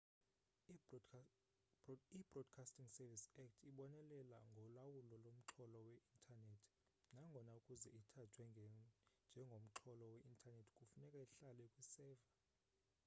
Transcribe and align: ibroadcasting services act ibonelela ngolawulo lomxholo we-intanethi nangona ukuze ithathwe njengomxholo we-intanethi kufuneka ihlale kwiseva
ibroadcasting 2.17 2.89
services 2.97 3.29
act 3.43 3.57
ibonelela 3.69 4.37
ngolawulo 4.51 5.15
lomxholo 5.25 5.79
we-intanethi 5.87 6.71
nangona 7.13 7.51
ukuze 7.59 7.87
ithathwe 7.99 8.43
njengomxholo 8.49 10.05
we-intanethi 10.13 10.71
kufuneka 10.77 11.17
ihlale 11.25 11.63
kwiseva 11.73 12.27